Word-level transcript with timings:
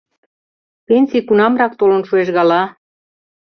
Пенсий 0.85 1.23
кунамрак 1.27 1.73
толын 1.79 2.01
шуэш 2.07 2.29
гала? 2.37 2.61